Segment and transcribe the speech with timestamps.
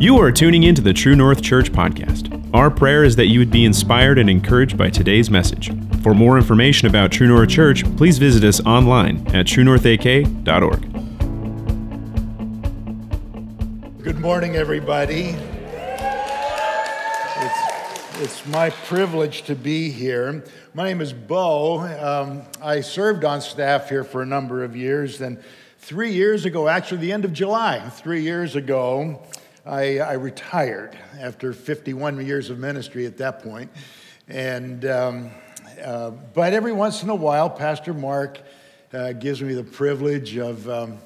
[0.00, 2.54] You are tuning into the True North Church podcast.
[2.54, 5.70] Our prayer is that you would be inspired and encouraged by today's message.
[6.02, 10.80] For more information about True North Church, please visit us online at truenorthak.org.
[14.02, 15.36] Good morning, everybody.
[17.36, 20.42] It's, it's my privilege to be here.
[20.72, 21.80] My name is Bo.
[21.80, 25.38] Um, I served on staff here for a number of years, and
[25.76, 29.22] three years ago, actually, the end of July, three years ago,
[29.66, 33.70] I, I retired after 51 years of ministry at that point.
[34.26, 35.30] And, um,
[35.84, 38.40] uh, but every once in a while, Pastor Mark
[38.92, 40.98] uh, gives me the privilege of um,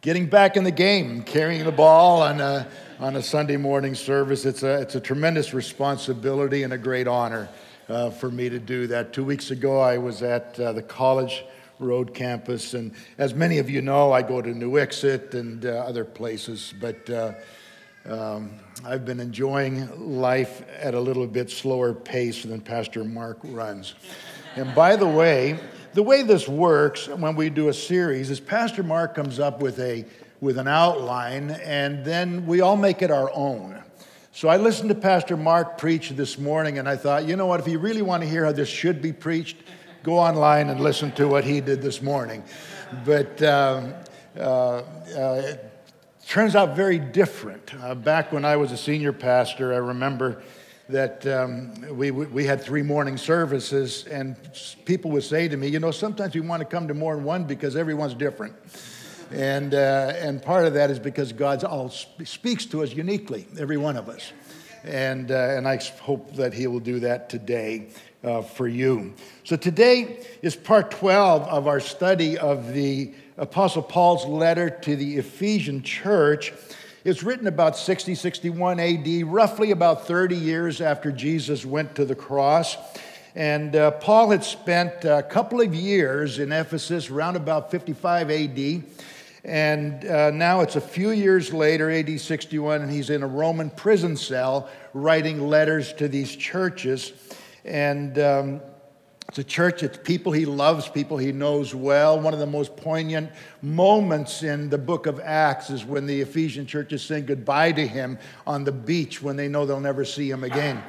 [0.00, 2.68] getting back in the game, carrying the ball on a,
[3.00, 4.44] on a Sunday morning service.
[4.44, 7.48] It's a, it's a tremendous responsibility and a great honor
[7.88, 9.12] uh, for me to do that.
[9.12, 11.44] Two weeks ago, I was at uh, the college
[11.78, 12.74] road campus.
[12.74, 16.72] And as many of you know, I go to New Exit and uh, other places,
[16.80, 17.32] but uh,
[18.08, 18.50] um,
[18.84, 23.94] I've been enjoying life at a little bit slower pace than Pastor Mark runs.
[24.54, 25.58] And by the way,
[25.94, 29.78] the way this works when we do a series is Pastor Mark comes up with
[29.80, 30.04] a
[30.40, 33.82] with an outline and then we all make it our own.
[34.32, 37.58] So I listened to Pastor Mark preach this morning and I thought, you know what,
[37.58, 39.56] if you really want to hear how this should be preached,
[40.02, 42.44] go online and listen to what he did this morning.
[43.06, 43.94] But um,
[44.36, 44.82] uh,
[45.16, 45.56] uh,
[46.28, 47.72] turns out very different.
[47.80, 50.42] Uh, back when I was a senior pastor, I remember
[50.88, 54.36] that um, we, we had three morning services, and
[54.84, 57.24] people would say to me, You know, sometimes we want to come to more than
[57.24, 58.54] one because everyone's different.
[59.32, 63.76] And, uh, and part of that is because God all speaks to us uniquely, every
[63.76, 64.32] one of us.
[64.84, 67.88] And, uh, and I hope that He will do that today
[68.22, 69.14] uh, for you.
[69.42, 75.18] So today is part 12 of our study of the Apostle Paul's letter to the
[75.18, 76.54] Ephesian church.
[77.04, 82.14] It's written about 60, 61 AD, roughly about 30 years after Jesus went to the
[82.14, 82.78] cross.
[83.34, 88.84] And uh, Paul had spent a couple of years in Ephesus, around about 55 AD.
[89.44, 93.68] And uh, now it's a few years later, AD 61, and he's in a Roman
[93.68, 97.12] prison cell writing letters to these churches.
[97.66, 98.60] And um,
[99.28, 102.18] it's a church, it's people he loves, people he knows well.
[102.20, 106.66] One of the most poignant moments in the book of Acts is when the Ephesian
[106.66, 110.30] church is saying goodbye to him on the beach when they know they'll never see
[110.30, 110.82] him again.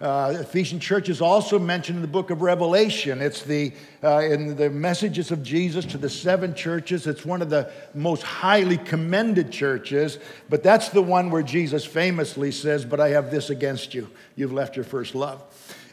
[0.00, 3.22] Uh, Ephesian church is also mentioned in the book of Revelation.
[3.22, 3.72] It's the
[4.02, 7.06] uh, in the messages of Jesus to the seven churches.
[7.06, 10.18] It's one of the most highly commended churches,
[10.50, 14.52] but that's the one where Jesus famously says, "But I have this against you: you've
[14.52, 15.42] left your first love."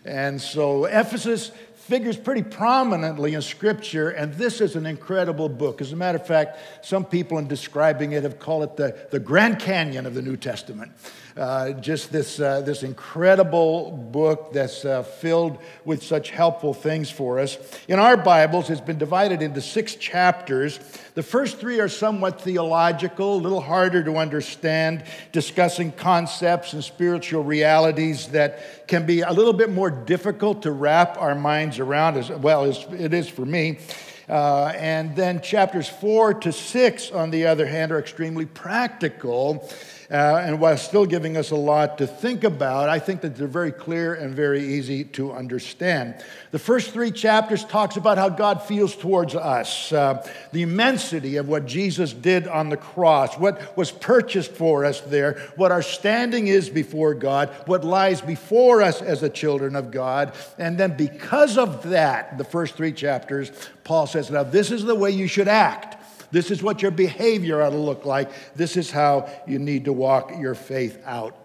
[0.04, 1.52] And so Ephesus
[1.92, 5.82] figures pretty prominently in Scripture, and this is an incredible book.
[5.82, 9.20] As a matter of fact, some people in describing it have called it the, the
[9.20, 10.94] Grand Canyon of the New Testament.
[11.38, 17.40] Uh, just this, uh, this incredible book that's uh, filled with such helpful things for
[17.40, 17.58] us.
[17.88, 20.80] In our Bibles, it's been divided into six chapters.
[21.16, 27.46] The first three are somewhat theological, a little harder to understand, discussing concepts and spiritual
[27.46, 32.30] realities that can be a little bit more difficult to wrap our minds around, as
[32.30, 33.80] well as it is for me.
[34.28, 39.70] Uh, and then chapters four to six, on the other hand, are extremely practical
[40.12, 43.48] uh, and while still giving us a lot to think about, I think that they're
[43.48, 46.16] very clear and very easy to understand.
[46.52, 51.48] The first three chapters talks about how God feels towards us, uh, the immensity of
[51.48, 56.48] what Jesus did on the cross, what was purchased for us there, what our standing
[56.48, 60.34] is before God, what lies before us as the children of God.
[60.58, 63.50] And then because of that, the first three chapters,
[63.86, 66.00] Paul says, now this is the way you should act.
[66.32, 68.32] This is what your behavior ought to look like.
[68.56, 71.38] This is how you need to walk your faith out.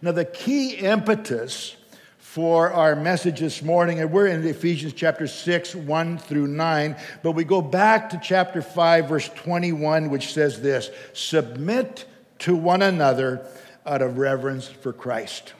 [0.00, 1.76] Now, the key impetus
[2.18, 7.32] for our message this morning, and we're in Ephesians chapter 6, 1 through 9, but
[7.32, 12.06] we go back to chapter 5, verse 21, which says this Submit
[12.38, 13.46] to one another
[13.84, 15.52] out of reverence for Christ.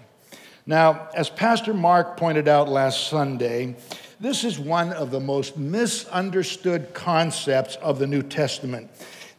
[0.64, 3.76] Now, as Pastor Mark pointed out last Sunday,
[4.22, 8.88] this is one of the most misunderstood concepts of the New Testament.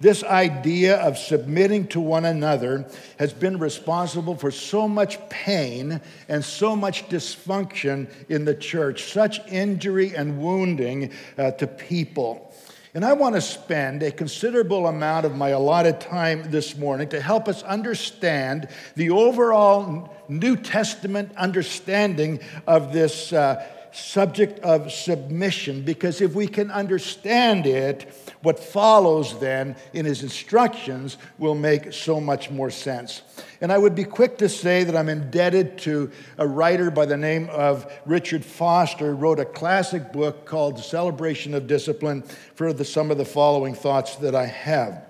[0.01, 2.85] This idea of submitting to one another
[3.17, 9.39] has been responsible for so much pain and so much dysfunction in the church, such
[9.47, 12.53] injury and wounding uh, to people.
[12.93, 17.21] And I want to spend a considerable amount of my allotted time this morning to
[17.21, 23.31] help us understand the overall New Testament understanding of this.
[23.31, 28.11] Uh, subject of submission because if we can understand it,
[28.41, 33.21] what follows then in his instructions will make so much more sense.
[33.61, 37.17] And I would be quick to say that I'm indebted to a writer by the
[37.17, 42.23] name of Richard Foster, who wrote a classic book called Celebration of Discipline
[42.55, 45.05] for the, some of the following thoughts that I have.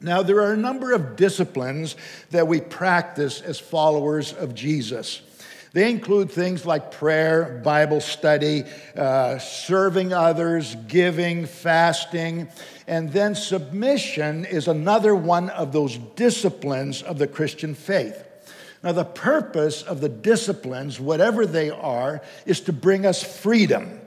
[0.00, 1.96] Now, there are a number of disciplines
[2.30, 5.22] that we practice as followers of Jesus.
[5.74, 8.62] They include things like prayer, Bible study,
[8.96, 12.46] uh, serving others, giving, fasting,
[12.86, 18.22] and then submission is another one of those disciplines of the Christian faith.
[18.84, 24.00] Now, the purpose of the disciplines, whatever they are, is to bring us freedom.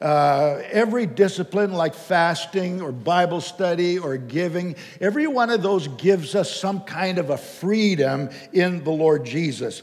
[0.00, 6.36] Uh, every discipline, like fasting or Bible study or giving, every one of those gives
[6.36, 9.82] us some kind of a freedom in the Lord Jesus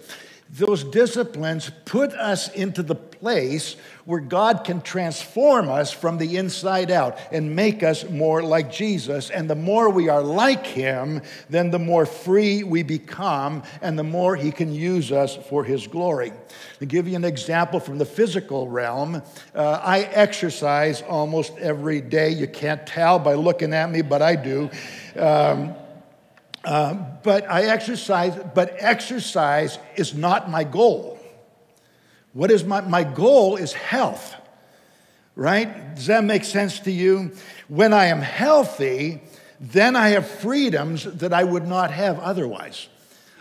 [0.58, 3.76] those disciplines put us into the place
[4.06, 9.30] where God can transform us from the inside out and make us more like Jesus.
[9.30, 14.04] And the more we are like Him, then the more free we become and the
[14.04, 16.32] more He can use us for His glory.
[16.80, 19.22] To give you an example from the physical realm,
[19.54, 22.30] uh, I exercise almost every day.
[22.30, 24.70] You can't tell by looking at me, but I do.
[25.18, 25.76] Um,
[26.66, 31.20] uh, but I exercise, but exercise is not my goal.
[32.34, 34.36] What is my, my goal is health,
[35.36, 35.96] right?
[35.96, 37.32] Does that make sense to you?
[37.68, 39.22] When I am healthy,
[39.60, 42.88] then I have freedoms that I would not have otherwise.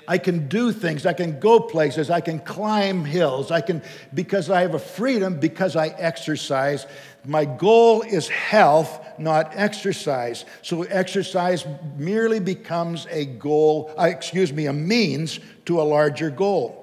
[0.06, 4.50] I can do things, I can go places, I can climb hills, I can, because
[4.50, 6.86] I have a freedom, because I exercise.
[7.24, 10.44] My goal is health, not exercise.
[10.62, 11.64] So exercise
[11.96, 16.80] merely becomes a goal, uh, excuse me, a means to a larger goal.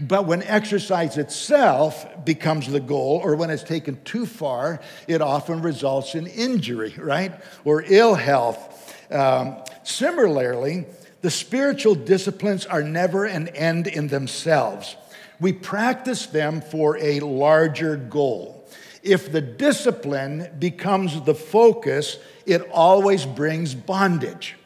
[0.00, 5.60] But when exercise itself becomes the goal, or when it's taken too far, it often
[5.60, 7.32] results in injury, right?
[7.64, 8.94] Or ill health.
[9.10, 10.86] Um, similarly,
[11.28, 14.96] the spiritual disciplines are never an end in themselves.
[15.38, 18.58] We practice them for a larger goal
[19.02, 24.56] if the discipline becomes the focus, it always brings bondage.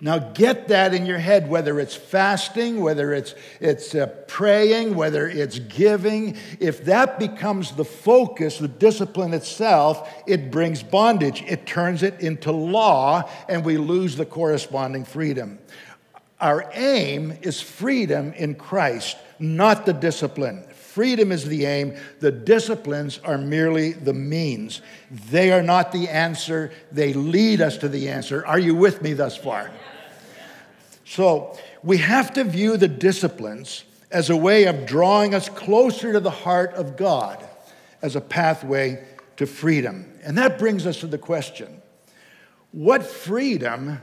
[0.00, 5.28] Now, get that in your head, whether it's fasting, whether it's, it's uh, praying, whether
[5.28, 6.36] it's giving.
[6.60, 11.42] If that becomes the focus, the discipline itself, it brings bondage.
[11.42, 15.58] It turns it into law, and we lose the corresponding freedom.
[16.40, 20.64] Our aim is freedom in Christ, not the discipline.
[20.72, 21.96] Freedom is the aim.
[22.20, 24.80] The disciplines are merely the means.
[25.30, 26.72] They are not the answer.
[26.92, 28.46] They lead us to the answer.
[28.46, 29.70] Are you with me thus far?
[31.04, 36.20] So, we have to view the disciplines as a way of drawing us closer to
[36.20, 37.44] the heart of God
[38.02, 39.04] as a pathway
[39.36, 40.12] to freedom.
[40.24, 41.82] And that brings us to the question
[42.72, 44.00] what freedom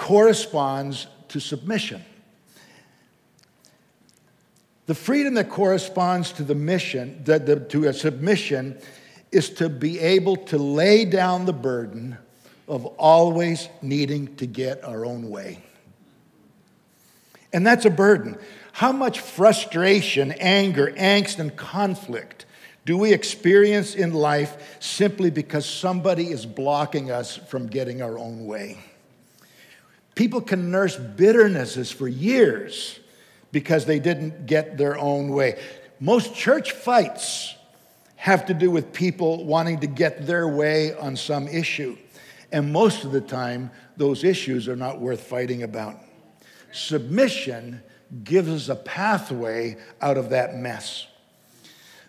[0.00, 2.02] corresponds to submission?
[4.86, 8.78] The freedom that corresponds to the mission, the, the, to a submission,
[9.30, 12.16] is to be able to lay down the burden
[12.66, 15.62] of always needing to get our own way.
[17.52, 18.38] And that's a burden.
[18.72, 22.46] How much frustration, anger, angst, and conflict
[22.86, 28.46] do we experience in life simply because somebody is blocking us from getting our own
[28.46, 28.78] way?
[30.20, 33.00] People can nurse bitternesses for years
[33.52, 35.58] because they didn't get their own way.
[35.98, 37.54] Most church fights
[38.16, 41.96] have to do with people wanting to get their way on some issue.
[42.52, 45.98] And most of the time, those issues are not worth fighting about.
[46.70, 47.82] Submission
[48.22, 51.06] gives us a pathway out of that mess.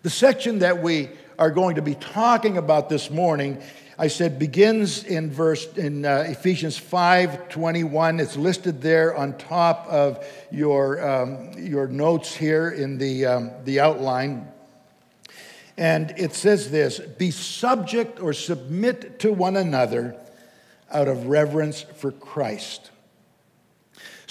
[0.02, 3.62] The section that we are going to be talking about this morning
[4.02, 8.20] I said begins in verse in uh, Ephesians 5:21.
[8.20, 13.78] It's listed there on top of your um, your notes here in the um, the
[13.78, 14.48] outline.
[15.76, 20.16] And it says this Be subject or submit to one another
[20.90, 22.90] out of reverence for Christ.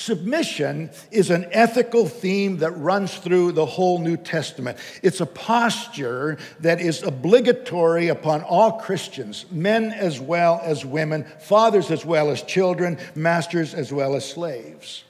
[0.02, 4.80] Submission is an ethical theme that runs through the whole New Testament.
[5.04, 11.92] It's a posture that is obligatory upon all Christians, men as well as women, fathers
[11.92, 15.04] as well as children, masters as well as slaves.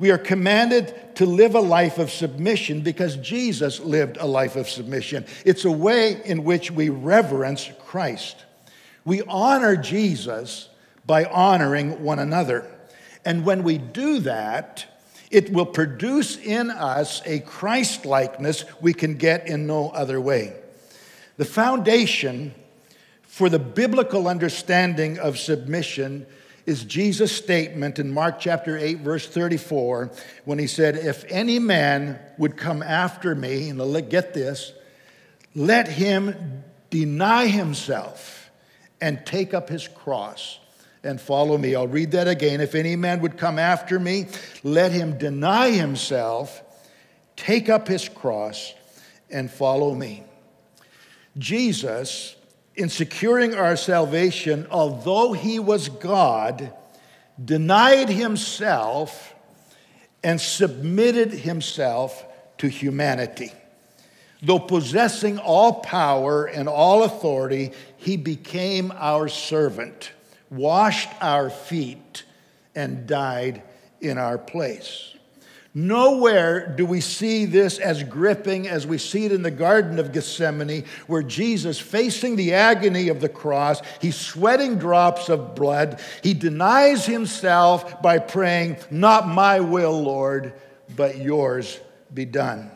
[0.00, 4.68] We are commanded to live a life of submission because Jesus lived a life of
[4.68, 5.26] submission.
[5.44, 8.44] It's a way in which we reverence Christ.
[9.04, 10.70] We honor Jesus
[11.06, 12.68] by honoring one another.
[13.24, 14.86] And when we do that,
[15.30, 20.54] it will produce in us a Christ likeness we can get in no other way.
[21.36, 22.54] The foundation
[23.22, 26.26] for the biblical understanding of submission
[26.66, 30.10] is Jesus' statement in Mark chapter 8, verse 34,
[30.44, 34.72] when he said, If any man would come after me, and get this,
[35.54, 38.50] let him deny himself
[39.00, 40.58] and take up his cross
[41.04, 41.74] and follow me.
[41.74, 42.60] I'll read that again.
[42.60, 44.26] If any man would come after me,
[44.62, 46.62] let him deny himself,
[47.36, 48.74] take up his cross,
[49.30, 50.24] and follow me.
[51.36, 52.36] Jesus,
[52.74, 56.72] in securing our salvation, although he was God,
[57.42, 59.34] denied himself
[60.22, 62.24] and submitted himself
[62.58, 63.52] to humanity.
[64.42, 70.12] Though possessing all power and all authority, he became our servant
[70.50, 72.24] washed our feet,
[72.74, 73.62] and died
[74.00, 75.14] in our place.
[75.76, 80.12] Nowhere do we see this as gripping as we see it in the Garden of
[80.12, 86.00] Gethsemane, where Jesus, facing the agony of the cross, he's sweating drops of blood.
[86.22, 90.52] He denies himself by praying, Not my will, Lord,
[90.94, 91.80] but yours
[92.12, 92.70] be done.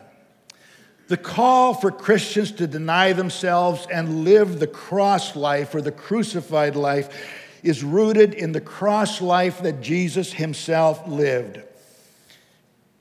[1.07, 6.75] The call for Christians to deny themselves and live the cross life or the crucified
[6.75, 11.61] life is rooted in the cross life that Jesus himself lived.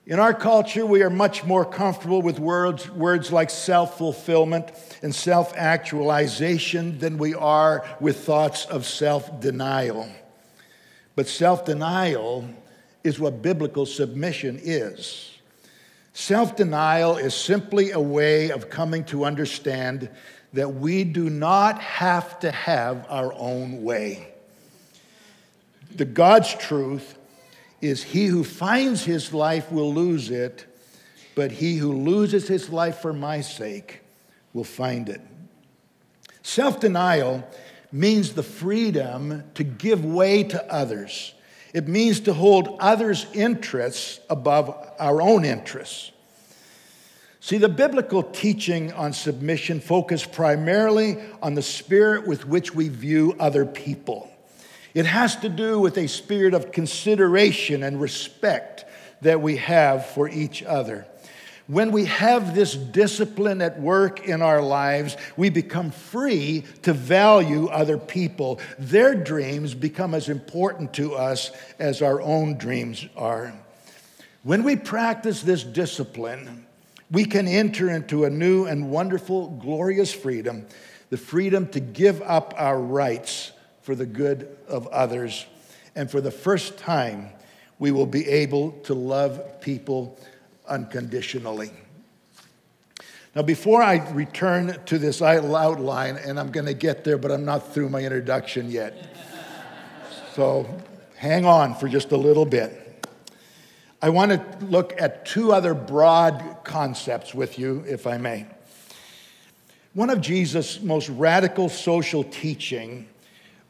[0.06, 4.72] In our culture, we are much more comfortable with words, words like self fulfillment
[5.02, 10.10] and self actualization than we are with thoughts of self denial.
[11.18, 12.48] But self denial
[13.04, 15.38] is what biblical submission is.
[16.14, 20.10] Self denial is simply a way of coming to understand
[20.54, 24.34] that we do not have to have our own way.
[25.96, 27.18] The God's truth
[27.82, 30.66] is he who finds his life will lose it,
[31.36, 34.02] but he who loses his life for my sake
[34.54, 35.22] will find it.
[36.42, 37.48] Self denial
[37.92, 41.34] means the freedom to give way to others.
[41.74, 46.12] It means to hold others' interests above our own interests.
[47.40, 53.36] See, the biblical teaching on submission focused primarily on the spirit with which we view
[53.40, 54.30] other people.
[54.98, 58.84] It has to do with a spirit of consideration and respect
[59.22, 61.06] that we have for each other.
[61.68, 67.68] When we have this discipline at work in our lives, we become free to value
[67.68, 68.60] other people.
[68.80, 73.54] Their dreams become as important to us as our own dreams are.
[74.42, 76.66] When we practice this discipline,
[77.12, 80.66] we can enter into a new and wonderful, glorious freedom
[81.12, 83.52] the freedom to give up our rights
[83.88, 85.46] for the good of others.
[85.96, 87.30] And for the first time,
[87.80, 90.20] we will be able to love people
[90.68, 91.72] unconditionally.
[93.34, 97.46] Now, before I return to this outline, and I'm going to get there, but I'm
[97.46, 99.16] not through my introduction yet.
[100.34, 100.68] So
[101.16, 103.08] hang on for just a little bit.
[104.02, 108.48] I want to look at two other broad concepts with you, if I may.
[109.94, 113.08] One of Jesus' most radical social teaching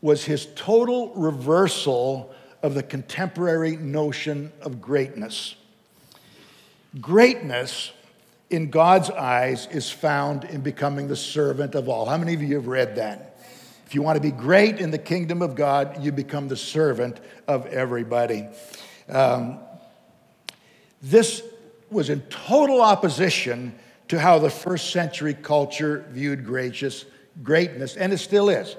[0.01, 5.55] was his total reversal of the contemporary notion of greatness.
[6.99, 7.91] Greatness
[8.49, 12.05] in God's eyes is found in becoming the servant of all.
[12.05, 13.39] How many of you have read that?
[13.85, 17.19] If you want to be great in the kingdom of God, you become the servant
[17.47, 18.47] of everybody.
[19.09, 19.59] Um,
[21.01, 21.41] this
[21.89, 23.77] was in total opposition
[24.09, 27.05] to how the first century culture viewed gracious
[27.43, 28.75] greatness, and it still is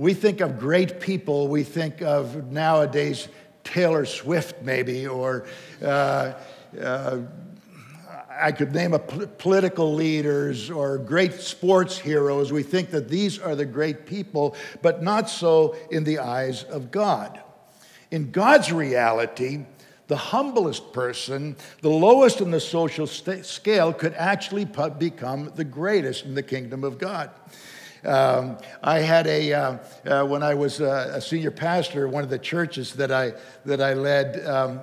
[0.00, 3.28] we think of great people, we think of nowadays
[3.64, 5.44] Taylor Swift, maybe, or
[5.82, 6.32] uh,
[6.80, 7.18] uh,
[8.30, 12.50] I could name a political leaders or great sports heroes.
[12.50, 16.90] We think that these are the great people, but not so in the eyes of
[16.90, 17.38] God.
[18.10, 19.66] In God's reality,
[20.06, 26.34] the humblest person, the lowest in the social scale, could actually become the greatest in
[26.34, 27.30] the kingdom of God.
[28.04, 32.30] Um, I had a, uh, uh, when I was a, a, senior pastor, one of
[32.30, 33.34] the churches that I,
[33.66, 34.80] that I led, um,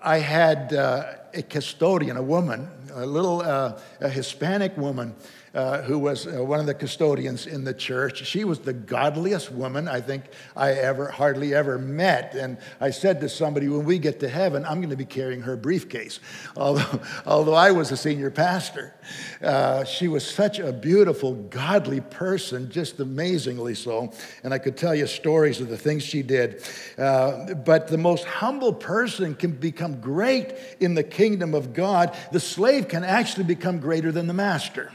[0.00, 5.14] I had uh, a custodian, a woman, a little uh, a Hispanic woman
[5.54, 8.26] uh, who was uh, one of the custodians in the church.
[8.26, 10.24] She was the godliest woman I think
[10.56, 12.34] I ever, hardly ever met.
[12.34, 15.42] And I said to somebody, when we get to heaven, I'm going to be carrying
[15.42, 16.18] her briefcase.
[16.56, 18.94] Although, although I was a senior pastor,
[19.42, 24.12] uh, she was such a beautiful, godly person, just amazingly so.
[24.42, 26.62] And I could tell you stories of the things she did.
[26.96, 32.16] Uh, but the most humble person can become great in the kingdom of God.
[32.32, 34.92] The slave can actually become greater than the master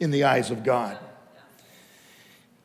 [0.00, 0.98] in the eyes of God.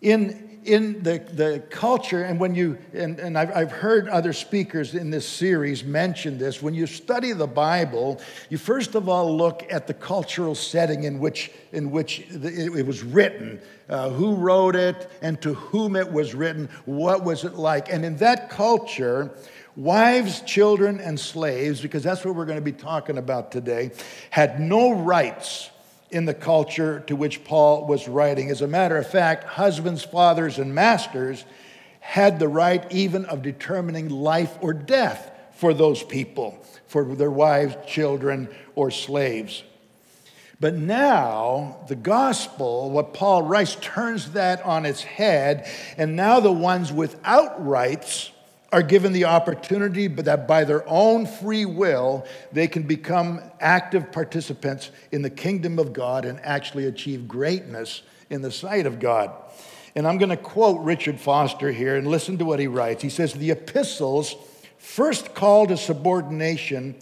[0.01, 4.93] In in the, the culture, and when you, and, and I've, I've heard other speakers
[4.93, 8.19] in this series mention this, when you study the Bible,
[8.49, 13.03] you first of all look at the cultural setting in which, in which it was
[13.03, 13.59] written,
[13.89, 17.91] uh, who wrote it, and to whom it was written, what was it like.
[17.91, 19.31] And in that culture,
[19.75, 23.91] wives, children, and slaves, because that's what we're going to be talking about today,
[24.29, 25.69] had no rights
[26.11, 28.49] in the culture to which Paul was writing.
[28.49, 31.45] As a matter of fact, husbands, fathers, and masters
[31.99, 37.75] had the right even of determining life or death for those people, for their wives,
[37.85, 39.63] children, or slaves.
[40.59, 46.51] But now, the gospel, what Paul writes, turns that on its head, and now the
[46.51, 48.31] ones without rights
[48.71, 54.11] are given the opportunity but that by their own free will, they can become active
[54.11, 59.31] participants in the kingdom of God and actually achieve greatness in the sight of God.
[59.95, 63.01] And I'm going to quote Richard Foster here and listen to what he writes.
[63.01, 64.35] He says, The epistles'
[64.77, 66.95] first call to subordination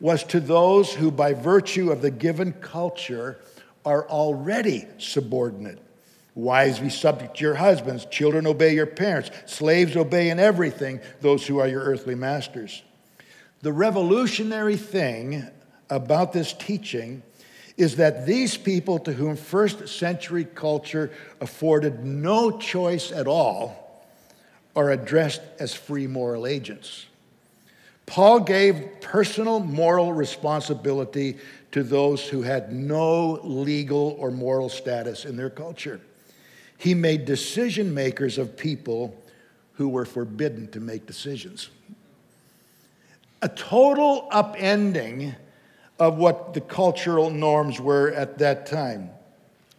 [0.00, 3.38] was to those who, by virtue of the given culture,
[3.84, 5.78] are already subordinate.
[6.34, 8.06] Wives, be subject to your husbands.
[8.06, 9.30] Children, obey your parents.
[9.46, 12.82] Slaves, obey in everything those who are your earthly masters.
[13.62, 15.46] The revolutionary thing
[15.90, 17.22] about this teaching
[17.76, 21.10] is that these people to whom first century culture
[21.40, 24.04] afforded no choice at all
[24.76, 27.06] are addressed as free moral agents.
[28.06, 31.38] Paul gave personal moral responsibility
[31.72, 36.00] to those who had no legal or moral status in their culture.
[36.80, 39.14] He made decision makers of people
[39.74, 41.68] who were forbidden to make decisions.
[43.42, 45.36] A total upending
[45.98, 49.10] of what the cultural norms were at that time.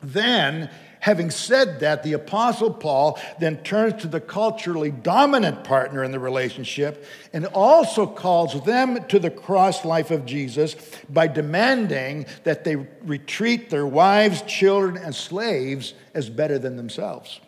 [0.04, 0.70] Then,
[1.02, 6.20] Having said that, the Apostle Paul then turns to the culturally dominant partner in the
[6.20, 10.76] relationship and also calls them to the cross life of Jesus
[11.10, 17.40] by demanding that they retreat their wives, children, and slaves as better than themselves.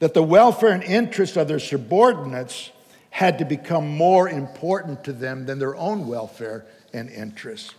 [0.00, 2.72] That the welfare and interests of their subordinates
[3.10, 7.74] had to become more important to them than their own welfare and interests.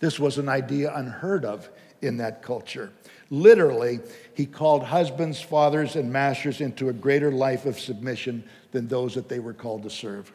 [0.00, 1.68] This was an idea unheard of
[2.02, 2.90] in that culture.
[3.30, 4.00] Literally,
[4.34, 9.28] he called husbands, fathers, and masters into a greater life of submission than those that
[9.28, 10.32] they were called to serve.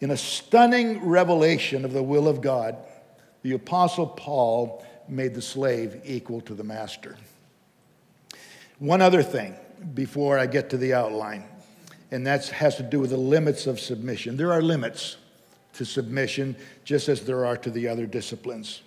[0.00, 2.76] In a stunning revelation of the will of God,
[3.42, 7.16] the Apostle Paul made the slave equal to the master.
[8.78, 9.56] One other thing
[9.94, 11.44] before I get to the outline,
[12.10, 14.36] and that has to do with the limits of submission.
[14.36, 15.16] There are limits
[15.74, 18.82] to submission, just as there are to the other disciplines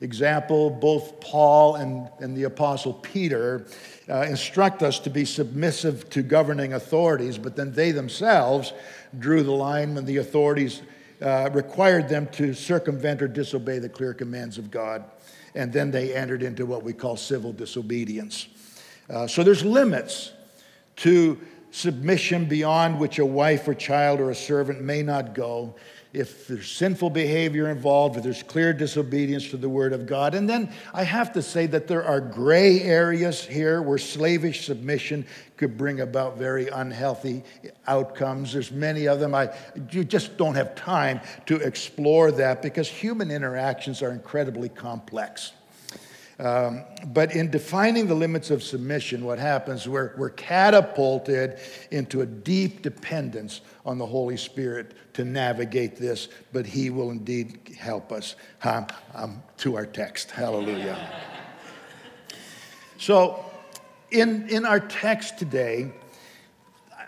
[0.00, 3.66] example, both Paul and, and the Apostle Peter
[4.08, 8.72] uh, instruct us to be submissive to governing authorities, but then they themselves
[9.18, 10.82] drew the line when the authorities
[11.22, 15.04] uh, required them to circumvent or disobey the clear commands of God.
[15.54, 18.48] And then they entered into what we call civil disobedience.
[19.08, 20.32] Uh, so there's limits
[20.96, 25.74] to submission beyond which a wife or child or a servant may not go
[26.16, 30.34] if there's sinful behavior involved, if there's clear disobedience to the word of God.
[30.34, 35.26] And then I have to say that there are gray areas here where slavish submission
[35.58, 37.44] could bring about very unhealthy
[37.86, 38.54] outcomes.
[38.54, 39.34] There's many of them.
[39.34, 39.54] I,
[39.90, 45.52] you just don't have time to explore that because human interactions are incredibly complex.
[46.38, 51.58] Um, but in defining the limits of submission, what happens, we're, we're catapulted
[51.90, 57.74] into a deep dependence on the Holy Spirit to navigate this, but He will indeed
[57.78, 58.36] help us.
[58.62, 60.30] Um, to our text.
[60.30, 60.98] Hallelujah.
[62.98, 63.42] so,
[64.10, 65.90] in, in our text today,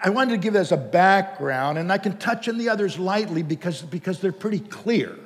[0.03, 3.43] I wanted to give as a background, and I can touch on the others lightly
[3.43, 5.19] because, because they're pretty clear.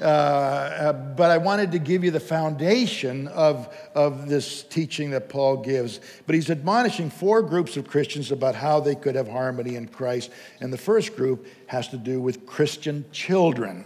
[0.00, 5.28] Uh, uh, but I wanted to give you the foundation of, of this teaching that
[5.28, 6.00] Paul gives.
[6.26, 10.30] But he's admonishing four groups of Christians about how they could have harmony in Christ.
[10.60, 13.84] And the first group has to do with Christian children.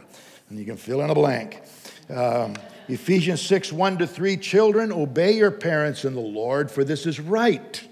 [0.48, 1.62] And you can fill in a blank.
[2.09, 2.55] Um,
[2.88, 7.18] Ephesians 6 1 to 3 Children, obey your parents in the Lord, for this is
[7.18, 7.83] right.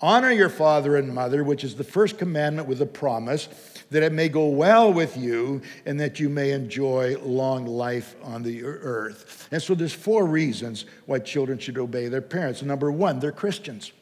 [0.00, 3.48] Honor your father and mother, which is the first commandment with a promise
[3.92, 8.42] that it may go well with you and that you may enjoy long life on
[8.42, 9.48] the earth.
[9.50, 12.62] And so there's four reasons why children should obey their parents.
[12.62, 13.92] Number one, they're Christians.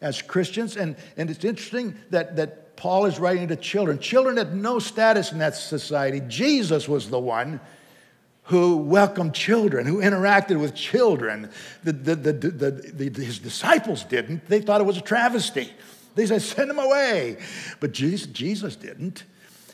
[0.00, 3.98] As Christians, and, and it's interesting that, that Paul is writing to children.
[3.98, 6.20] Children had no status in that society.
[6.28, 7.60] Jesus was the one
[8.44, 11.50] who welcomed children, who interacted with children.
[11.82, 14.46] The, the, the, the, his disciples didn't.
[14.46, 15.72] They thought it was a travesty.
[16.16, 17.36] They said, send him away.
[17.78, 19.24] But Jesus, Jesus didn't.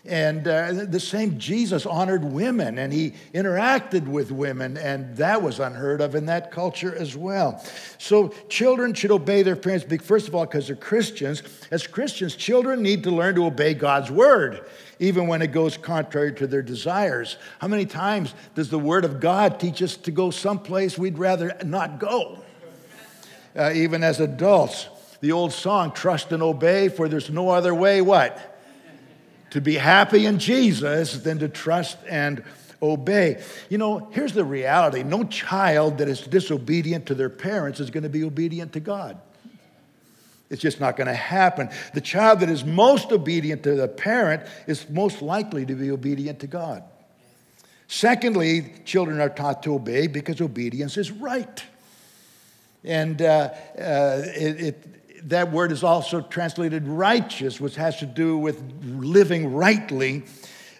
[0.04, 5.60] And uh, the same Jesus honored women and he interacted with women, and that was
[5.60, 7.64] unheard of in that culture as well.
[7.98, 11.44] So, children should obey their parents, first of all, because they're Christians.
[11.70, 16.32] As Christians, children need to learn to obey God's word, even when it goes contrary
[16.34, 17.36] to their desires.
[17.60, 21.56] How many times does the word of God teach us to go someplace we'd rather
[21.64, 22.42] not go?
[23.54, 24.88] Uh, even as adults,
[25.22, 28.52] the old song, trust and obey, for there's no other way, what?
[29.52, 32.42] to be happy in Jesus than to trust and
[32.80, 33.42] obey.
[33.68, 38.02] You know, here's the reality no child that is disobedient to their parents is going
[38.02, 39.20] to be obedient to God.
[40.48, 41.68] It's just not going to happen.
[41.92, 46.40] The child that is most obedient to the parent is most likely to be obedient
[46.40, 46.82] to God.
[47.88, 51.62] Secondly, children are taught to obey because obedience is right.
[52.84, 58.38] And uh, uh, it, it that word is also translated righteous, which has to do
[58.38, 60.24] with living rightly.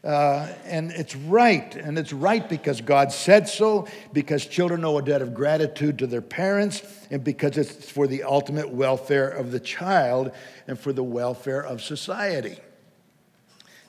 [0.05, 1.77] Uh, and it's right.
[1.77, 6.07] And it's right because God said so, because children owe a debt of gratitude to
[6.09, 10.33] their parents, and because it's for the ultimate welfare of the child
[10.67, 12.59] and for the welfare of society.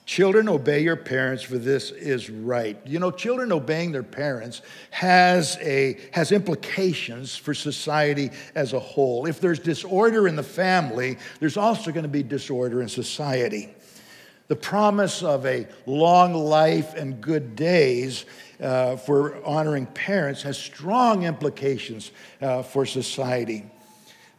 [0.06, 2.78] Children, obey your parents, for this is right.
[2.84, 9.24] You know, children obeying their parents has, a, has implications for society as a whole.
[9.24, 13.74] If there's disorder in the family, there's also going to be disorder in society.
[14.48, 18.26] The promise of a long life and good days
[18.60, 22.12] uh, for honoring parents has strong implications
[22.42, 23.64] uh, for society.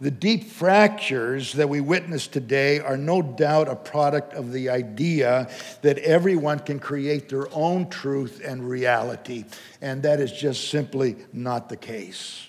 [0.02, 5.50] The deep fractures that we witness today are no doubt a product of the idea
[5.84, 9.46] that everyone can create their own truth and reality,
[9.82, 12.46] and that is just simply not the case.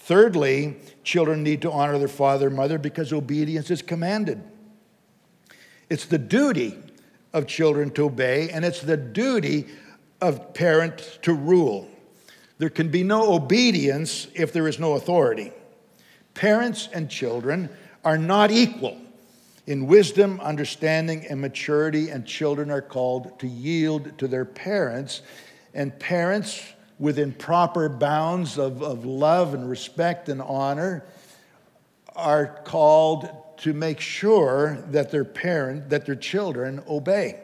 [0.00, 4.42] Thirdly, children need to honor their father and mother because obedience is commanded.
[5.88, 6.76] It's the duty
[7.32, 9.68] of children to obey, and it's the duty
[10.20, 11.88] of parents to rule.
[12.58, 15.52] There can be no obedience if there is no authority.
[16.38, 17.68] Parents and children
[18.04, 18.96] are not equal
[19.66, 25.22] in wisdom, understanding, and maturity, and children are called to yield to their parents.
[25.74, 26.62] And parents,
[27.00, 31.04] within proper bounds of, of love and respect and honor,
[32.14, 37.40] are called to make sure that their parent, that their children obey.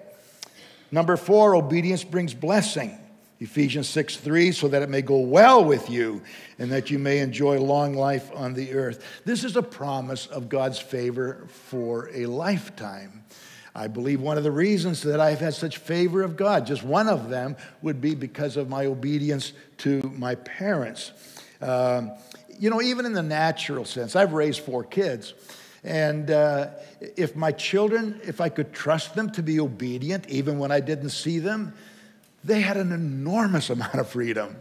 [0.92, 2.96] Number four, obedience brings blessing.
[3.40, 6.22] Ephesians 6 3, so that it may go well with you
[6.58, 9.04] and that you may enjoy long life on the earth.
[9.24, 13.24] This is a promise of God's favor for a lifetime.
[13.74, 17.08] I believe one of the reasons that I've had such favor of God, just one
[17.08, 21.10] of them, would be because of my obedience to my parents.
[21.60, 22.12] Um,
[22.58, 25.34] you know, even in the natural sense, I've raised four kids.
[25.82, 26.70] And uh,
[27.16, 31.10] if my children, if I could trust them to be obedient, even when I didn't
[31.10, 31.74] see them,
[32.44, 34.56] they had an enormous amount of freedom.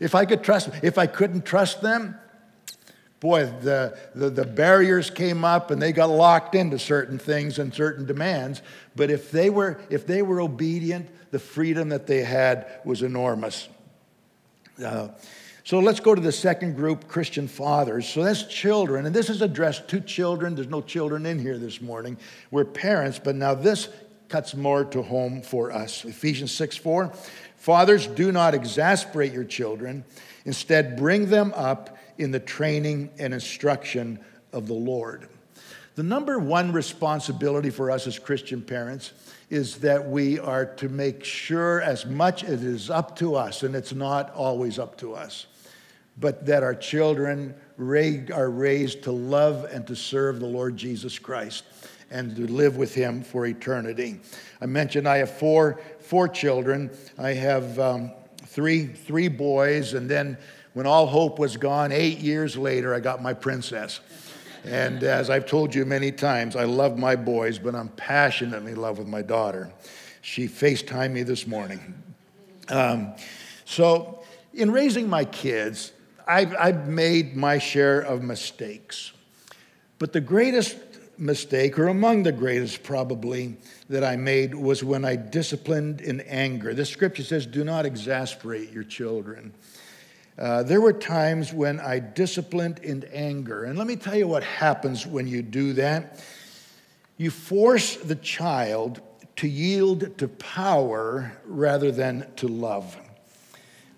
[0.00, 2.18] If I could trust, if I couldn't trust them,
[3.20, 7.72] boy, the, the, the, barriers came up and they got locked into certain things and
[7.72, 8.62] certain demands.
[8.96, 13.68] But if they were, if they were obedient, the freedom that they had was enormous.
[14.82, 15.08] Uh,
[15.62, 18.08] so let's go to the second group, Christian fathers.
[18.08, 20.54] So that's children, and this is addressed to children.
[20.54, 22.16] There's no children in here this morning.
[22.50, 23.88] We're parents, but now this
[24.30, 26.04] cuts more to home for us.
[26.04, 27.12] Ephesians 6 4.
[27.56, 30.04] Fathers, do not exasperate your children.
[30.46, 34.18] Instead, bring them up in the training and instruction
[34.52, 35.28] of the Lord.
[35.96, 39.12] The number one responsibility for us as Christian parents
[39.50, 43.62] is that we are to make sure, as much as it is up to us,
[43.64, 45.46] and it's not always up to us,
[46.18, 51.64] but that our children are raised to love and to serve the Lord Jesus Christ
[52.10, 54.20] and to live with him for eternity.
[54.60, 56.90] I mentioned I have four, four children.
[57.18, 58.12] I have um,
[58.46, 60.36] three, three boys, and then
[60.72, 64.00] when all hope was gone, eight years later, I got my princess.
[64.64, 68.80] And as I've told you many times, I love my boys, but I'm passionately in
[68.80, 69.72] love with my daughter.
[70.20, 72.02] She FaceTimed me this morning.
[72.68, 73.14] Um,
[73.64, 75.92] so, in raising my kids,
[76.26, 79.12] I've, I've made my share of mistakes.
[79.98, 80.76] But the greatest
[81.20, 83.56] mistake, or among the greatest probably,
[83.88, 86.74] that I made was when I disciplined in anger.
[86.74, 89.52] The scripture says, Do not exasperate your children.
[90.38, 93.64] Uh, there were times when I disciplined in anger.
[93.64, 96.24] And let me tell you what happens when you do that.
[97.18, 99.02] You force the child
[99.36, 102.96] to yield to power rather than to love.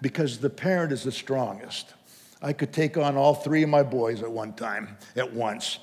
[0.01, 1.95] because the parent is the strongest.
[2.43, 5.79] I could take on all three of my boys at one time, at once.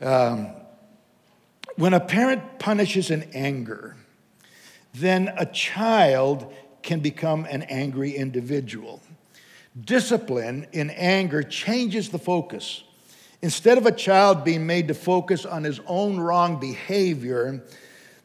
[0.00, 0.50] Um,
[1.76, 3.96] when a parent punishes in anger,
[4.94, 9.00] then a child can become an angry individual.
[9.78, 12.82] Discipline in anger changes the focus.
[13.42, 17.62] Instead of a child being made to focus on his own wrong behavior,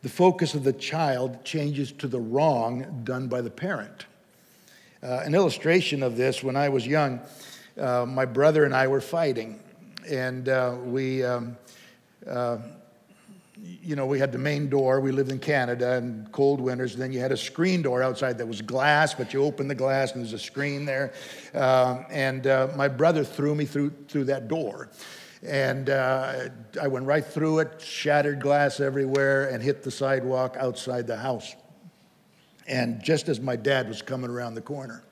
[0.02, 4.06] the focus of the child changes to the wrong done by the parent.
[5.04, 7.20] Uh, an illustration of this when I was young,
[7.78, 9.60] uh, my brother and I were fighting,
[10.08, 11.24] and uh, we.
[11.24, 11.58] Um,
[12.26, 12.58] uh,
[13.64, 15.00] you know, we had the main door.
[15.00, 16.96] We lived in Canada and cold winters.
[16.96, 20.14] Then you had a screen door outside that was glass, but you open the glass
[20.14, 21.14] and there's a screen there.
[21.54, 24.90] Um, and uh, my brother threw me through, through that door.
[25.44, 31.08] And uh, I went right through it, shattered glass everywhere, and hit the sidewalk outside
[31.08, 31.56] the house.
[32.68, 35.04] And just as my dad was coming around the corner.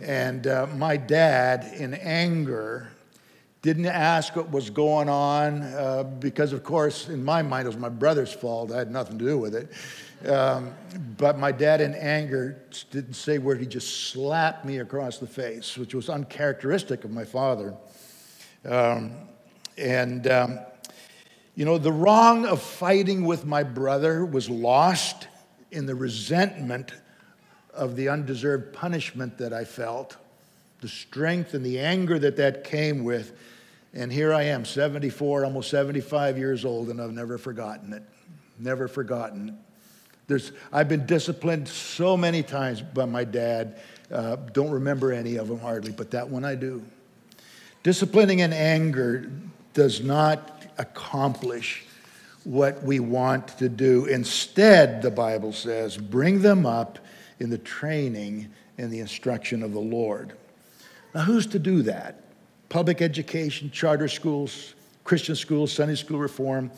[0.00, 2.88] And uh, my dad, in anger,
[3.64, 7.78] didn't ask what was going on uh, because, of course, in my mind, it was
[7.78, 8.70] my brother's fault.
[8.70, 10.28] I had nothing to do with it.
[10.28, 10.74] Um,
[11.16, 15.78] but my dad, in anger, didn't say where he just slapped me across the face,
[15.78, 17.74] which was uncharacteristic of my father.
[18.66, 19.12] Um,
[19.78, 20.58] and, um,
[21.54, 25.26] you know, the wrong of fighting with my brother was lost
[25.70, 26.92] in the resentment
[27.72, 30.18] of the undeserved punishment that I felt,
[30.82, 33.32] the strength and the anger that that came with
[33.94, 38.02] and here I am, 74, almost 75 years old, and I've never forgotten it.
[38.58, 39.56] Never forgotten.
[40.26, 43.80] There's, I've been disciplined so many times by my dad.
[44.10, 46.82] Uh, don't remember any of them hardly, but that one I do.
[47.84, 49.30] Disciplining in anger
[49.74, 51.84] does not accomplish
[52.42, 54.06] what we want to do.
[54.06, 56.98] Instead, the Bible says, bring them up
[57.38, 60.34] in the training and the instruction of the Lord.
[61.14, 62.23] Now, who's to do that?
[62.68, 64.74] Public education, charter schools,
[65.04, 66.70] Christian schools, Sunday school reform.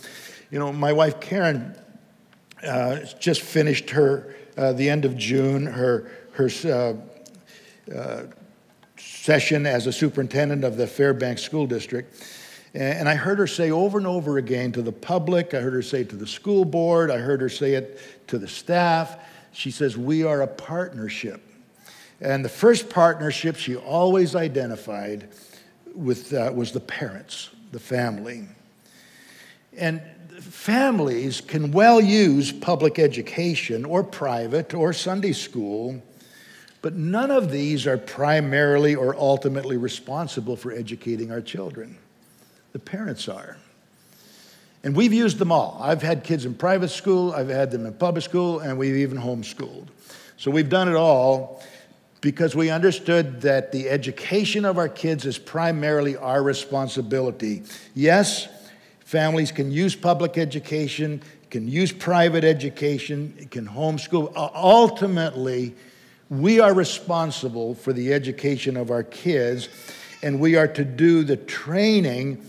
[0.50, 1.76] You know, my wife Karen
[2.62, 6.94] uh, just finished her, uh, the end of June, her, her uh,
[7.94, 8.22] uh
[8.98, 12.14] session as a superintendent of the Fairbanks School District.
[12.74, 15.82] And I heard her say over and over again to the public, I heard her
[15.82, 19.16] say to the school board, I heard her say it to the staff.
[19.52, 21.42] She says, We are a partnership.
[22.20, 25.28] And the first partnership she always identified
[25.96, 28.44] with, uh, was the parents, the family.
[29.76, 30.00] And
[30.40, 36.02] families can well use public education or private or Sunday school,
[36.82, 41.96] but none of these are primarily or ultimately responsible for educating our children.
[42.72, 43.56] The parents are.
[44.84, 45.78] And we've used them all.
[45.82, 49.18] I've had kids in private school, I've had them in public school, and we've even
[49.18, 49.86] homeschooled.
[50.36, 51.62] So we've done it all
[52.20, 57.62] because we understood that the education of our kids is primarily our responsibility.
[57.94, 58.48] Yes,
[59.00, 64.32] families can use public education, can use private education, can homeschool.
[64.34, 65.74] Uh, ultimately,
[66.28, 69.68] we are responsible for the education of our kids,
[70.22, 72.44] and we are to do the training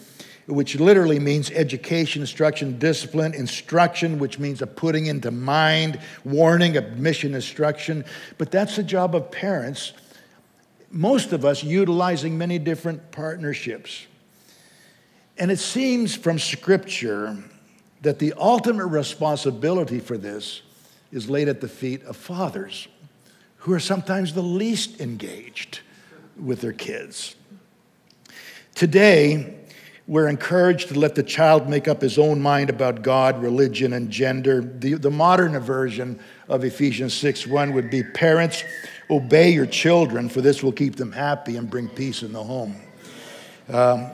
[0.48, 7.36] which literally means education, instruction, discipline, instruction, which means a putting into mind, warning, admission,
[7.36, 8.06] instruction.
[8.38, 9.92] But that's the job of parents,
[10.90, 14.08] most of us utilizing many different partnerships.
[15.38, 17.38] And it seems from Scripture
[18.02, 20.62] that the ultimate responsibility for this
[21.12, 22.88] is laid at the feet of fathers,
[23.58, 25.82] who are sometimes the least engaged
[26.42, 27.36] with their kids.
[28.76, 29.56] Today,
[30.08, 34.10] we're encouraged to let the child make up his own mind about God, religion, and
[34.10, 34.62] gender.
[34.62, 36.18] The, the modern version
[36.48, 38.64] of Ephesians 6 1 would be Parents,
[39.10, 42.78] obey your children, for this will keep them happy and bring peace in the home.
[43.68, 44.10] Um,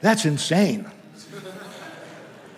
[0.00, 0.90] that's insane.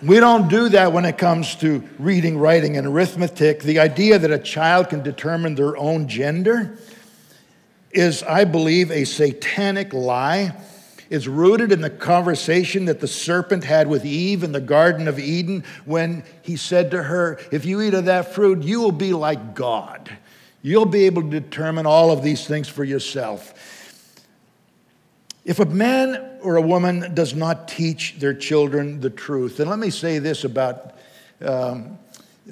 [0.01, 3.61] We don't do that when it comes to reading, writing, and arithmetic.
[3.61, 6.79] The idea that a child can determine their own gender
[7.91, 10.55] is, I believe, a satanic lie
[11.15, 15.17] is rooted in the conversation that the serpent had with Eve in the Garden of
[15.17, 19.13] Eden when he said to her, If you eat of that fruit, you will be
[19.13, 20.15] like God.
[20.61, 23.53] You'll be able to determine all of these things for yourself.
[25.43, 29.79] If a man or a woman does not teach their children the truth, and let
[29.79, 30.95] me say this about
[31.41, 31.97] um,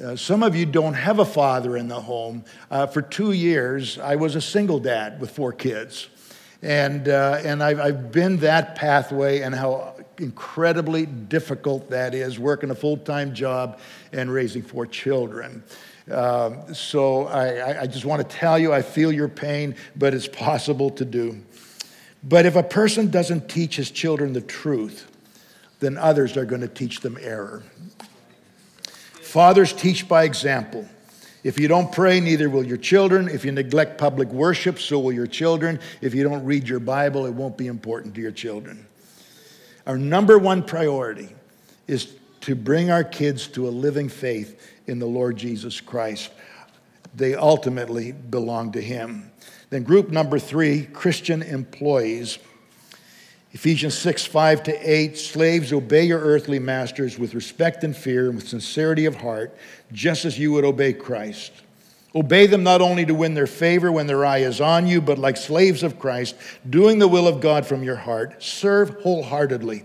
[0.02, 2.44] uh, some of you don't have a father in the home.
[2.72, 6.08] Uh, for two years, I was a single dad with four kids.
[6.64, 12.72] And, uh, and I've, I've been that pathway and how incredibly difficult that is, working
[12.72, 13.80] a full time job
[14.14, 15.62] and raising four children.
[16.10, 20.28] Uh, so I, I just want to tell you, I feel your pain, but it's
[20.28, 21.44] possible to do.
[22.24, 25.12] But if a person doesn't teach his children the truth,
[25.82, 27.64] then others are going to teach them error.
[29.22, 30.88] Fathers teach by example.
[31.44, 33.28] If you don't pray, neither will your children.
[33.28, 35.80] If you neglect public worship, so will your children.
[36.02, 38.88] If you don't read your Bible, it won't be important to your children.
[39.86, 41.30] Our number one priority
[41.88, 46.32] is to bring our kids to a living faith in the Lord Jesus Christ.
[47.16, 49.30] They ultimately belong to Him.
[49.70, 52.38] Then, group number three Christian employees.
[53.54, 58.36] Ephesians 6, 5 to 8, slaves, obey your earthly masters with respect and fear and
[58.36, 59.56] with sincerity of heart,
[59.92, 61.52] just as you would obey Christ.
[62.16, 65.20] Obey them not only to win their favor when their eye is on you, but
[65.20, 66.36] like slaves of Christ,
[66.68, 69.84] doing the will of God from your heart, serve wholeheartedly,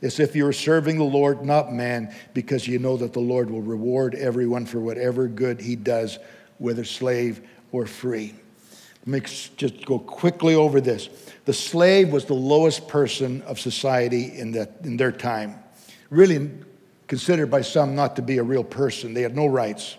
[0.00, 3.50] as if you were serving the Lord, not man, because you know that the Lord
[3.50, 6.18] will reward everyone for whatever good he does,
[6.56, 8.34] whether slave or free.
[9.04, 11.08] Me just go quickly over this.
[11.44, 15.56] The slave was the lowest person of society in, that, in their time,
[16.10, 16.50] really
[17.08, 19.12] considered by some not to be a real person.
[19.12, 19.96] They had no rights.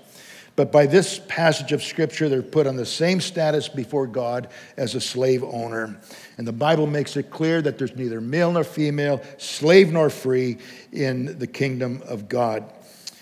[0.56, 4.94] But by this passage of Scripture, they're put on the same status before God as
[4.94, 6.00] a slave owner.
[6.38, 10.60] And the Bible makes it clear that there's neither male nor female, slave nor free
[10.92, 12.72] in the kingdom of God.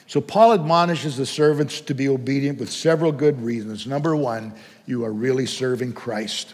[0.08, 3.88] So Paul admonishes the servants to be obedient with several good reasons.
[3.88, 4.54] Number one,
[4.86, 6.54] you are really serving Christ.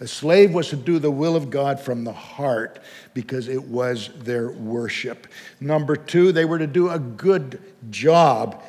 [0.00, 2.78] A slave was to do the will of God from the heart
[3.12, 5.26] because it was their worship.
[5.60, 8.62] Number two, they were to do a good job.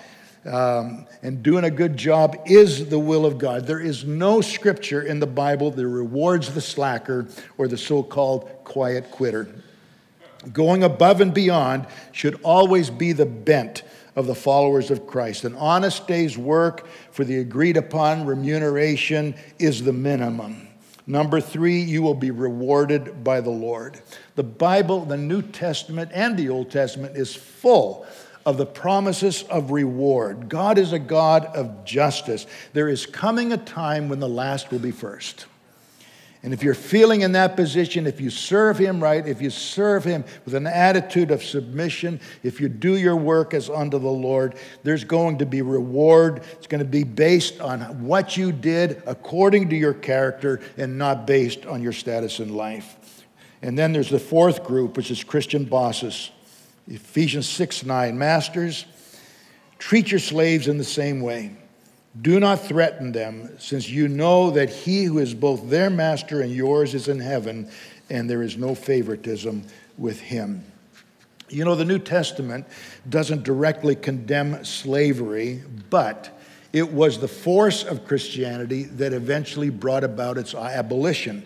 [0.44, 3.68] Um, and doing a good job is the will of God.
[3.68, 7.28] There is no scripture in the Bible that rewards the slacker
[7.60, 9.48] or the so called quiet quitter.
[10.52, 13.84] Going above and beyond should always be the bent
[14.16, 15.44] of the followers of Christ.
[15.44, 20.68] An honest day's work for the agreed upon remuneration is the minimum.
[21.08, 24.00] Number three, you will be rewarded by the Lord.
[24.36, 28.06] The Bible, the New Testament, and the Old Testament is full
[28.46, 30.50] of the promises of reward.
[30.50, 32.48] God is a God of justice.
[32.74, 35.46] There is coming a time when the last will be first.
[36.44, 40.04] And if you're feeling in that position, if you serve Him right, if you serve
[40.04, 44.56] Him with an attitude of submission, if you do your work as unto the Lord,
[44.82, 46.42] there's going to be reward.
[46.54, 51.28] It's going to be based on what you did according to your character and not
[51.28, 52.98] based on your status in life.
[53.62, 56.32] And then there's the fourth group, which is Christian bosses.
[56.88, 58.18] Ephesians 6 9.
[58.18, 58.86] Masters,
[59.78, 61.56] treat your slaves in the same way
[62.20, 66.52] do not threaten them, since you know that he who is both their master and
[66.52, 67.70] yours is in heaven,
[68.10, 69.64] and there is no favoritism
[69.98, 70.66] with him.
[71.48, 72.66] You know, the New Testament
[73.10, 76.38] doesn't directly condemn slavery, but
[76.74, 81.46] it was the force of Christianity that eventually brought about its abolition,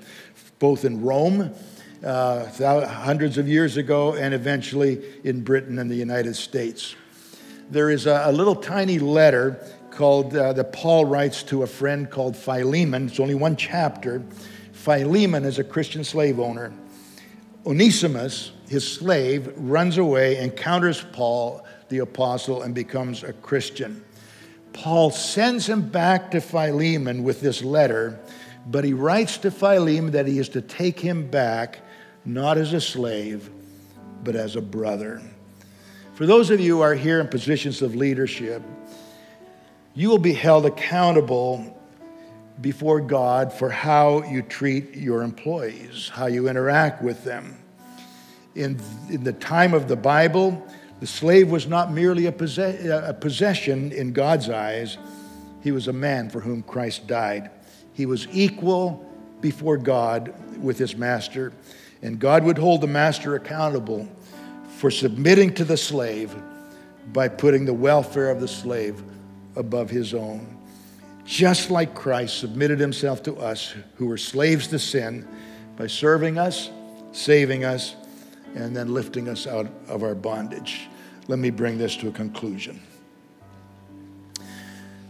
[0.60, 1.54] both in Rome
[2.04, 2.46] uh,
[2.86, 6.96] hundreds of years ago and eventually in Britain and the United States.
[7.72, 9.60] There is a, a little tiny letter
[9.96, 13.08] called uh, that Paul writes to a friend called Philemon.
[13.08, 14.22] It's only one chapter.
[14.74, 16.74] Philemon is a Christian slave owner.
[17.66, 24.04] Onesimus, his slave, runs away, encounters Paul, the apostle, and becomes a Christian.
[24.74, 28.20] Paul sends him back to Philemon with this letter,
[28.68, 31.80] but he writes to Philemon that he is to take him back
[32.26, 33.50] not as a slave,
[34.24, 35.22] but as a brother.
[36.16, 38.62] For those of you who are here in positions of leadership,
[39.96, 41.72] you will be held accountable
[42.60, 47.58] before God for how you treat your employees, how you interact with them.
[48.56, 48.80] In,
[49.10, 50.66] in the time of the Bible,
[51.00, 54.98] the slave was not merely a, possess, a possession in God's eyes,
[55.62, 57.50] he was a man for whom Christ died.
[57.94, 59.10] He was equal
[59.42, 61.54] before God with his master,
[62.02, 64.08] and God would hold the master accountable
[64.78, 66.36] for submitting to the slave
[67.14, 69.02] by putting the welfare of the slave
[69.56, 70.58] above his own.
[71.26, 75.28] Just like Christ submitted himself to us who were slaves to sin
[75.76, 76.70] by serving us,
[77.12, 77.96] saving us,
[78.56, 80.88] and then lifting us out of our bondage.
[81.28, 82.80] Let me bring this to a conclusion.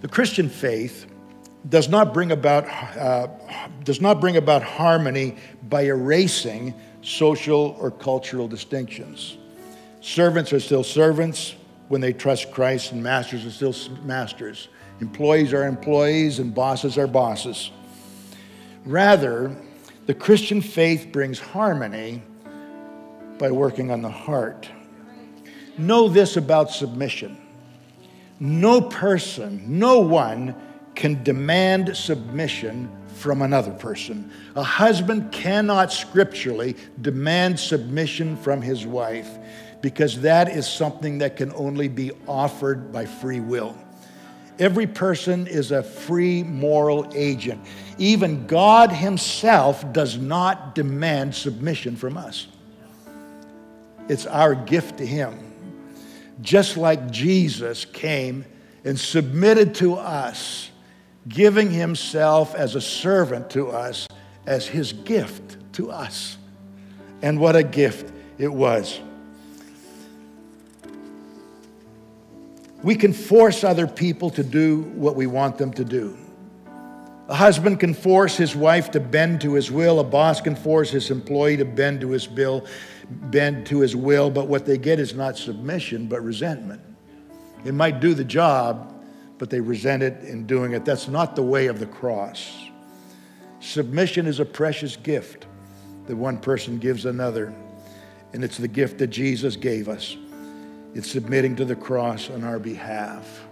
[0.02, 1.06] The Christian faith
[1.70, 2.68] does not bring about,
[2.98, 3.28] uh,
[3.84, 9.38] does not bring about harmony by erasing social or cultural distinctions.
[10.02, 11.56] Servants are still servants,
[11.88, 14.70] when they trust Christ, and masters are still masters.
[15.02, 17.72] Employees are employees, and bosses are bosses.
[18.86, 19.56] Rather,
[20.06, 22.22] the Christian faith brings harmony
[23.38, 24.70] by working on the heart.
[25.78, 27.38] Know this about submission
[28.40, 30.56] No person, no one
[30.96, 34.32] can demand submission from another person.
[34.56, 39.30] A husband cannot scripturally demand submission from his wife
[39.86, 43.78] because that is something that can only be offered by free will.
[44.58, 47.64] Every person is a free moral agent.
[48.00, 52.48] Even God Himself does not demand submission from us.
[54.10, 55.54] It's our gift to Him.
[56.42, 58.44] Just like Jesus came
[58.84, 60.72] and submitted to us,
[61.28, 64.08] giving Himself as a servant to us,
[64.48, 66.40] as His gift to us.
[67.22, 69.00] And what a gift it was.
[72.86, 76.16] We can force other people to do what we want them to do.
[77.28, 80.00] A husband can force his wife to bend to his will.
[80.00, 82.68] A boss can force his employee to bend to his bill,
[83.10, 86.80] bend to his will, but what they get is not submission, but resentment.
[87.66, 89.04] It might do the job,
[89.40, 90.86] but they resent it in doing it.
[90.86, 92.56] That's not the way of the cross.
[93.62, 95.48] Submission is a precious gift
[96.06, 97.52] that one person gives another,
[98.34, 100.16] and it's the gift that Jesus gave us.
[100.96, 103.46] It's submitting to the cross on our behalf.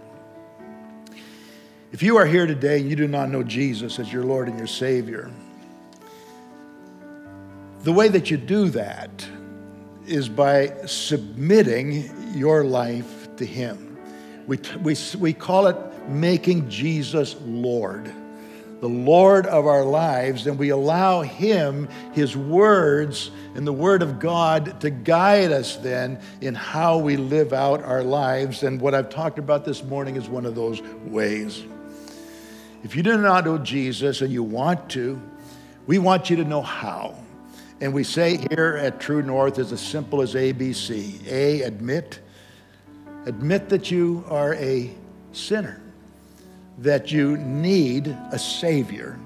[1.92, 4.56] If you are here today and you do not know Jesus as your Lord and
[4.56, 5.30] your Savior,
[7.82, 9.28] the way that you do that
[10.06, 13.98] is by submitting your life to Him.
[14.46, 15.76] We, we, we call it
[16.08, 18.10] making Jesus Lord
[18.84, 24.18] the Lord of our lives, and we allow Him, His words, and the Word of
[24.18, 28.62] God to guide us then in how we live out our lives.
[28.62, 31.64] And what I've talked about this morning is one of those ways.
[32.82, 35.18] If you do not know Jesus and you want to,
[35.86, 37.14] we want you to know how.
[37.80, 42.20] And we say here at True North is as simple as ABC A, admit.
[43.24, 44.90] Admit that you are a
[45.32, 45.80] sinner
[46.78, 49.18] that you need a Savior,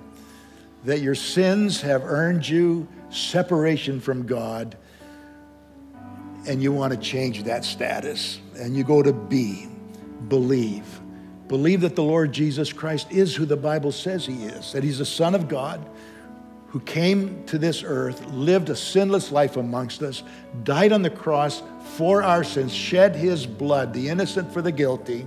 [0.85, 4.77] that your sins have earned you separation from God,
[6.47, 8.41] and you want to change that status.
[8.57, 9.69] And you go to B,
[10.29, 11.01] believe.
[11.49, 14.99] Believe that the Lord Jesus Christ is who the Bible says He is, that He's
[14.99, 15.89] the Son of God
[16.69, 20.23] who came to this earth, lived a sinless life amongst us,
[20.65, 21.63] died on the cross
[21.97, 25.27] for our sins, shed His blood, the innocent for the guilty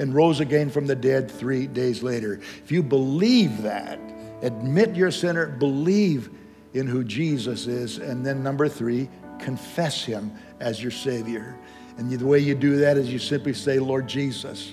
[0.00, 2.40] and rose again from the dead three days later.
[2.64, 4.00] If you believe that,
[4.42, 6.30] admit you're sinner, believe
[6.72, 11.56] in who Jesus is, and then number three, confess him as your Savior.
[11.98, 14.72] And the way you do that is you simply say, Lord Jesus,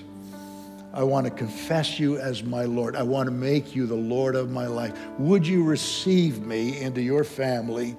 [0.94, 2.96] I want to confess you as my Lord.
[2.96, 4.98] I want to make you the Lord of my life.
[5.18, 7.96] Would you receive me into your family?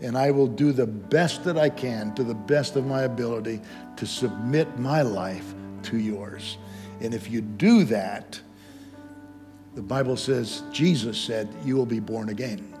[0.00, 3.60] And I will do the best that I can to the best of my ability
[3.96, 5.54] to submit my life
[5.84, 6.58] to yours.
[7.00, 8.40] And if you do that,
[9.74, 12.72] the Bible says, Jesus said, you will be born again.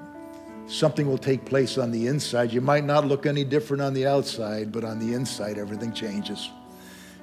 [0.66, 2.52] Something will take place on the inside.
[2.52, 6.50] You might not look any different on the outside, but on the inside, everything changes.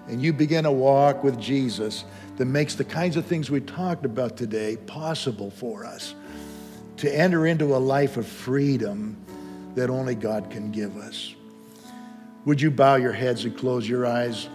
[0.07, 2.03] And you begin a walk with Jesus
[2.37, 6.15] that makes the kinds of things we talked about today possible for us
[6.97, 9.17] to enter into a life of freedom
[9.75, 11.33] that only God can give us.
[12.45, 14.49] Would you bow your heads and close your eyes?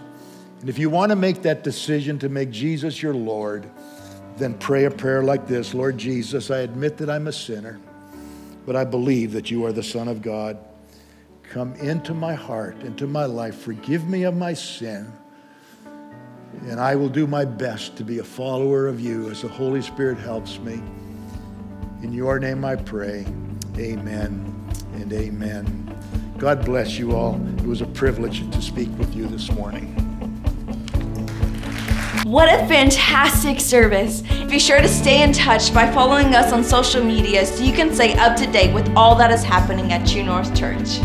[0.59, 3.69] And if you want to make that decision to make Jesus your Lord,
[4.37, 7.79] then pray a prayer like this Lord Jesus, I admit that I'm a sinner,
[8.65, 10.57] but I believe that you are the Son of God.
[11.43, 13.55] Come into my heart, into my life.
[13.55, 15.11] Forgive me of my sin.
[16.65, 19.81] And I will do my best to be a follower of you as the Holy
[19.81, 20.81] Spirit helps me.
[22.01, 23.25] In your name I pray.
[23.77, 24.53] Amen
[24.93, 26.35] and amen.
[26.37, 27.39] God bless you all.
[27.57, 30.06] It was a privilege to speak with you this morning.
[32.23, 34.21] What a fantastic service!
[34.49, 37.93] Be sure to stay in touch by following us on social media so you can
[37.93, 40.99] stay up to date with all that is happening at True North Church.